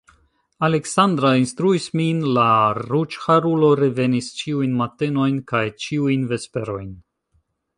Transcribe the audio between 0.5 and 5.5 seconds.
Aleksandra instruis min, la ruĝharulo revenis ĉiujn matenojn